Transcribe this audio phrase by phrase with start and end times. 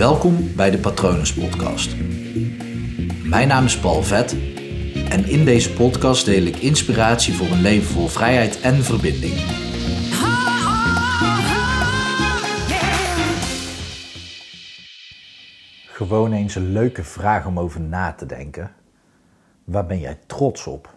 [0.00, 1.96] Welkom bij de Patronus Podcast.
[3.24, 4.32] Mijn naam is Paul Vet
[5.08, 9.34] en in deze podcast deel ik inspiratie voor een leven vol vrijheid en verbinding.
[15.86, 18.72] Gewoon eens een leuke vraag om over na te denken.
[19.64, 20.96] Waar ben jij trots op?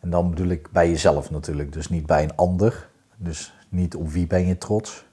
[0.00, 2.88] En dan bedoel ik bij jezelf natuurlijk, dus niet bij een ander.
[3.16, 5.04] Dus niet op wie ben je trots.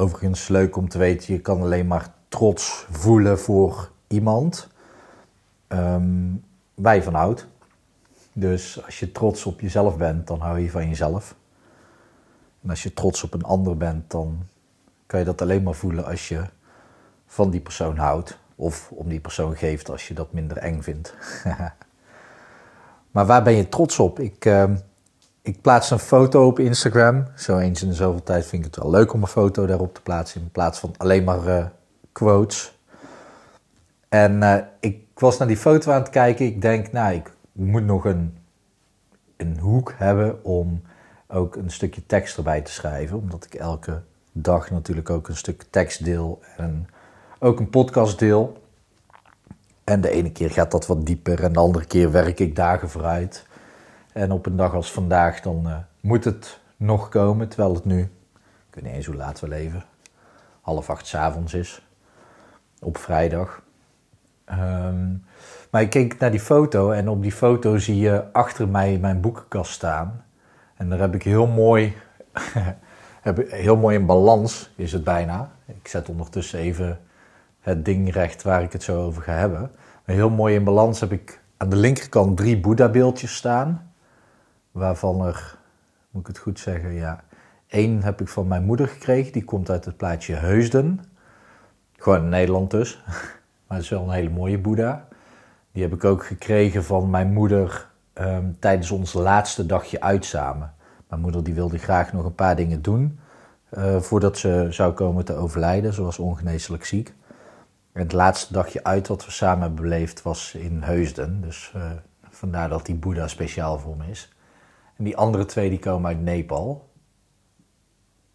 [0.00, 4.68] Overigens leuk om te weten, je kan alleen maar trots voelen voor iemand
[5.68, 7.46] um, je van houdt.
[8.32, 11.34] Dus als je trots op jezelf bent, dan hou je van jezelf.
[12.62, 14.38] En als je trots op een ander bent, dan
[15.06, 16.44] kan je dat alleen maar voelen als je
[17.26, 18.38] van die persoon houdt.
[18.54, 21.14] Of om die persoon geeft als je dat minder eng vindt.
[23.12, 24.20] maar waar ben je trots op?
[24.20, 24.70] Ik, uh,
[25.42, 27.24] ik plaats een foto op Instagram.
[27.36, 29.94] Zo eens in de zoveel tijd vind ik het wel leuk om een foto daarop
[29.94, 30.40] te plaatsen.
[30.40, 31.64] In plaats van alleen maar uh,
[32.12, 32.78] quotes.
[34.08, 36.46] En uh, ik was naar die foto aan het kijken.
[36.46, 38.38] Ik denk, nou, ik moet nog een,
[39.36, 40.82] een hoek hebben om
[41.28, 43.18] ook een stukje tekst erbij te schrijven.
[43.18, 46.88] Omdat ik elke dag natuurlijk ook een stuk tekst deel en
[47.38, 48.62] ook een podcast deel.
[49.84, 52.90] En de ene keer gaat dat wat dieper en de andere keer werk ik dagen
[52.90, 53.46] vooruit.
[54.18, 58.00] En op een dag als vandaag dan uh, moet het nog komen, terwijl het nu,
[58.68, 59.84] ik weet niet eens hoe laat we leven,
[60.60, 61.86] half acht avonds is.
[62.80, 63.62] Op vrijdag.
[64.50, 65.24] Um,
[65.70, 69.20] maar ik keek naar die foto en op die foto zie je achter mij mijn
[69.20, 70.24] boekenkast staan.
[70.74, 71.96] En daar heb ik heel mooi,
[73.20, 75.50] heb heel mooi in balans, is het bijna.
[75.66, 77.00] Ik zet ondertussen even
[77.60, 79.70] het ding recht waar ik het zo over ga hebben.
[80.04, 83.87] Maar heel mooi in balans heb ik aan de linkerkant drie Boeddha-beeldjes staan.
[84.70, 85.58] Waarvan er,
[86.10, 87.24] moet ik het goed zeggen, ja,
[87.66, 89.32] één heb ik van mijn moeder gekregen.
[89.32, 91.00] Die komt uit het plaatje Heusden.
[91.96, 93.02] Gewoon in Nederland dus.
[93.66, 95.08] Maar het is wel een hele mooie Boeddha.
[95.72, 100.74] Die heb ik ook gekregen van mijn moeder um, tijdens ons laatste dagje uit samen.
[101.08, 103.18] Mijn moeder die wilde graag nog een paar dingen doen
[103.70, 105.92] uh, voordat ze zou komen te overlijden.
[105.94, 107.14] Ze was ongeneeslijk ziek.
[107.92, 111.40] En het laatste dagje uit wat we samen hebben beleefd was in Heusden.
[111.40, 111.82] Dus uh,
[112.30, 114.32] vandaar dat die Boeddha speciaal voor me is.
[114.98, 116.90] En die andere twee die komen uit Nepal.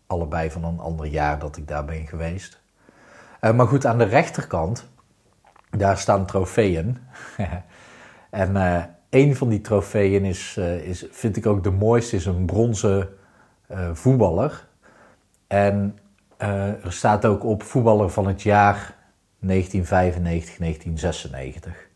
[0.08, 2.62] Allebei van een ander jaar dat ik daar ben geweest.
[3.42, 4.90] Uh, maar goed, aan de rechterkant
[5.70, 6.98] daar staan trofeeën.
[8.30, 12.26] en uh, een van die trofeeën is, uh, is, vind ik ook de mooiste, is
[12.26, 13.10] een bronzen
[13.94, 14.68] voetballer.
[15.48, 15.98] En
[16.38, 18.96] er staat ook op voetballer van het jaar
[19.40, 21.90] 1995, 1996.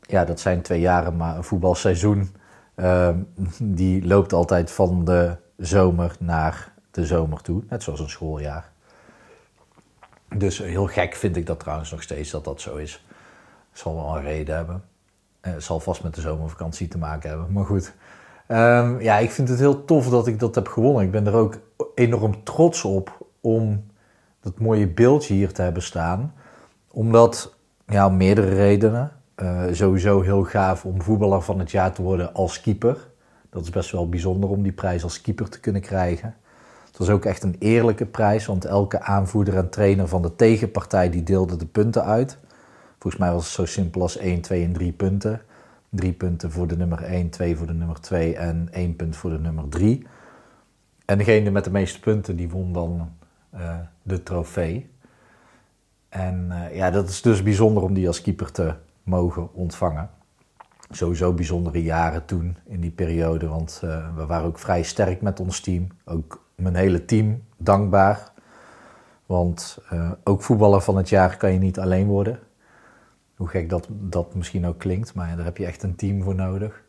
[0.00, 2.34] Ja, dat zijn twee jaren, maar een voetbalseizoen
[2.74, 3.18] ehm,
[3.58, 8.72] die loopt altijd van de zomer naar de zomer toe, net zoals een schooljaar.
[10.36, 13.04] Dus heel gek vind ik dat trouwens nog steeds dat dat zo is.
[13.72, 14.84] Zal wel een reden hebben.
[15.40, 17.52] Het zal vast met de zomervakantie te maken hebben.
[17.52, 17.92] Maar goed.
[18.48, 21.04] Um, ja, ik vind het heel tof dat ik dat heb gewonnen.
[21.04, 21.58] Ik ben er ook
[21.94, 23.86] enorm trots op om
[24.40, 26.34] dat mooie beeldje hier te hebben staan.
[26.90, 27.54] Omdat,
[27.86, 29.12] ja, meerdere redenen.
[29.42, 32.96] Uh, sowieso heel gaaf om voetballer van het jaar te worden als keeper.
[33.50, 36.36] Dat is best wel bijzonder om die prijs als keeper te kunnen krijgen.
[36.86, 41.10] Het was ook echt een eerlijke prijs, want elke aanvoerder en trainer van de tegenpartij
[41.10, 42.38] die deelde de punten uit.
[42.98, 45.42] Volgens mij was het zo simpel als 1, 2 en 3 punten.
[45.88, 49.30] 3 punten voor de nummer 1, 2 voor de nummer 2 en 1 punt voor
[49.30, 50.06] de nummer 3.
[51.04, 53.12] En degene met de meeste punten die won dan
[53.54, 54.90] uh, de trofee.
[56.08, 58.74] En uh, ja, dat is dus bijzonder om die als keeper te
[59.04, 60.10] mogen ontvangen.
[60.90, 65.40] Sowieso bijzondere jaren toen in die periode, want uh, we waren ook vrij sterk met
[65.40, 65.88] ons team.
[66.04, 68.32] Ook mijn hele team dankbaar.
[69.26, 72.38] Want uh, ook voetballer van het jaar kan je niet alleen worden.
[73.36, 76.34] Hoe gek dat, dat misschien ook klinkt, maar daar heb je echt een team voor
[76.34, 76.82] nodig.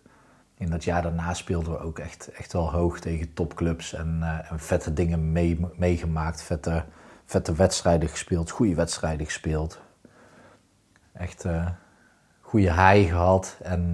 [0.57, 4.59] In dat jaar daarna speelden we ook echt, echt wel hoog tegen topclubs en, en
[4.59, 6.41] vette dingen mee, meegemaakt.
[6.41, 6.83] Vette,
[7.25, 9.81] vette wedstrijden gespeeld, goede wedstrijden gespeeld.
[11.13, 11.45] Echt
[12.45, 13.57] goede high gehad.
[13.61, 13.91] En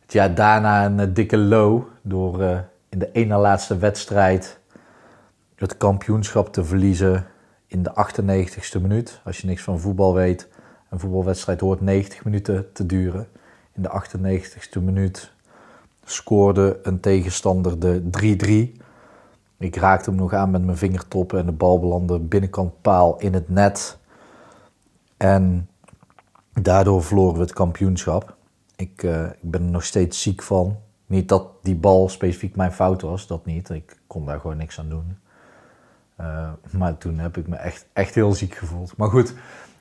[0.00, 4.58] het jaar daarna een dikke low door in de ene laatste wedstrijd
[5.54, 7.26] het kampioenschap te verliezen
[7.66, 9.20] in de 98ste minuut.
[9.24, 10.48] Als je niks van voetbal weet,
[10.88, 13.28] een voetbalwedstrijd hoort 90 minuten te duren.
[13.72, 15.32] In de 98ste minuut
[16.04, 18.02] scoorde een tegenstander de
[18.76, 18.82] 3-3.
[19.58, 23.34] Ik raakte hem nog aan met mijn vingertoppen en de bal belandde binnenkant paal in
[23.34, 23.98] het net.
[25.16, 25.68] En
[26.62, 28.36] daardoor verloren we het kampioenschap.
[28.76, 30.76] Ik, uh, ik ben er nog steeds ziek van.
[31.06, 33.70] Niet dat die bal specifiek mijn fout was, dat niet.
[33.70, 35.18] Ik kon daar gewoon niks aan doen.
[36.20, 38.96] Uh, maar toen heb ik me echt, echt heel ziek gevoeld.
[38.96, 39.34] Maar goed,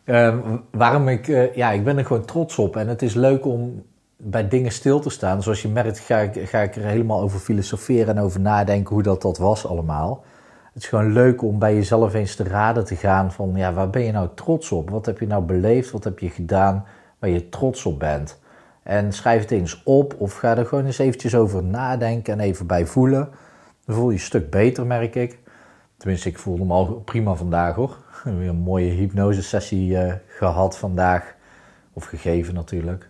[0.06, 0.38] uh,
[0.71, 1.25] waarom ik,
[1.56, 2.75] ja, ik ben er gewoon trots op.
[2.75, 3.83] En het is leuk om
[4.18, 5.44] bij dingen stil te staan.
[5.44, 9.03] Zoals je merkt, ga ik, ga ik er helemaal over filosoferen en over nadenken hoe
[9.03, 10.23] dat, dat was allemaal.
[10.77, 13.89] Het is gewoon leuk om bij jezelf eens te raden te gaan van, ja, waar
[13.89, 14.89] ben je nou trots op?
[14.89, 15.91] Wat heb je nou beleefd?
[15.91, 16.85] Wat heb je gedaan
[17.19, 18.39] waar je trots op bent?
[18.83, 22.68] En schrijf het eens op of ga er gewoon eens eventjes over nadenken en even
[22.68, 23.29] bij voelen.
[23.85, 25.39] Dan voel je een stuk beter, merk ik.
[25.97, 27.97] Tenminste, ik voelde me al prima vandaag hoor.
[28.38, 31.35] Weer een mooie hypnosesessie uh, gehad vandaag.
[31.94, 33.09] Of gegeven natuurlijk.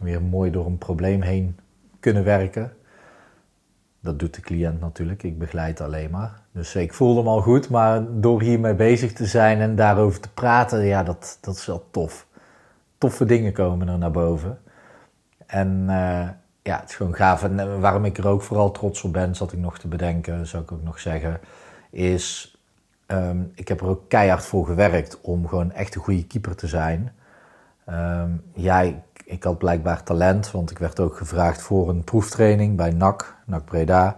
[0.00, 1.58] Weer mooi door een probleem heen
[2.00, 2.72] kunnen werken.
[4.02, 6.40] Dat doet de cliënt natuurlijk, ik begeleid alleen maar.
[6.52, 10.32] Dus ik voelde me al goed, maar door hiermee bezig te zijn en daarover te
[10.32, 12.26] praten, ja, dat, dat is wel tof.
[12.98, 14.58] Toffe dingen komen er naar boven.
[15.46, 16.28] En uh,
[16.62, 17.42] ja, het is gewoon gaaf.
[17.42, 20.46] En eh, waarom ik er ook vooral trots op ben, zat ik nog te bedenken,
[20.46, 21.40] zou ik ook nog zeggen,
[21.90, 22.56] is
[23.06, 26.66] um, ik heb er ook keihard voor gewerkt om gewoon echt een goede keeper te
[26.66, 27.12] zijn.
[27.90, 28.92] Um, ja,
[29.32, 33.64] ik, had blijkbaar talent, want ik werd ook gevraagd voor een proeftraining bij NAC, NAC
[33.64, 34.16] Breda.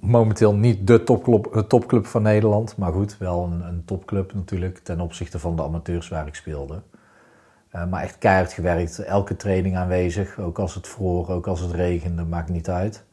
[0.00, 5.00] Momenteel niet de topclub, topclub van Nederland, maar goed, wel een, een topclub natuurlijk ten
[5.00, 6.82] opzichte van de amateurs waar ik speelde.
[7.74, 11.72] Uh, maar echt keihard gewerkt, elke training aanwezig, ook als het vroor, ook als het
[11.72, 13.04] regende, maakt niet uit.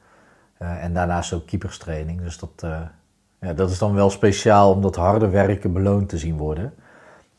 [0.61, 2.65] Uh, en daarnaast ook keeperstraining, dus dat,
[3.39, 6.73] ja, dat is dan wel speciaal om dat harde werken beloond te zien worden.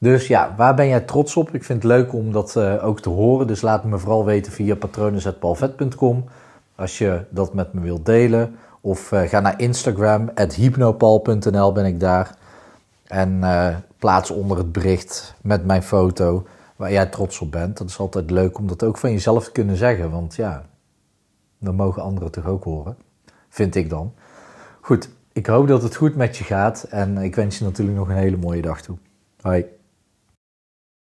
[0.05, 1.55] Dus ja, waar ben jij trots op?
[1.55, 4.75] Ik vind het leuk om dat ook te horen, dus laat me vooral weten via
[4.75, 6.25] patronen.palvet.com
[6.75, 8.56] als je dat met me wilt delen.
[8.81, 12.37] Of ga naar Instagram, hypnopal.nl ben ik daar.
[13.05, 13.41] En
[13.99, 16.47] plaats onder het bericht met mijn foto
[16.77, 17.79] waar jij trots op bent.
[17.79, 20.11] Dat is altijd leuk om dat ook van jezelf te kunnen zeggen.
[20.11, 20.65] Want ja,
[21.59, 22.97] dan mogen anderen toch ook horen.
[23.49, 24.15] Vind ik dan.
[24.81, 26.83] Goed, ik hoop dat het goed met je gaat.
[26.83, 28.97] En ik wens je natuurlijk nog een hele mooie dag toe.
[29.41, 29.65] Hoi.